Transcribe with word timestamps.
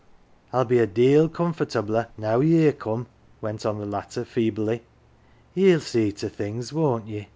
"I'll 0.51 0.65
be 0.65 0.79
a 0.79 0.87
deal 0.87 1.29
comfortabler 1.29 2.07
now 2.17 2.39
ye're 2.39 2.71
come," 2.71 3.05
went 3.39 3.67
on 3.67 3.77
the 3.77 3.85
latter 3.85 4.25
feebly." 4.25 4.81
Ye'll 5.53 5.79
see 5.79 6.11
to 6.13 6.27
things, 6.27 6.73
won't 6.73 7.05
ye 7.05 7.27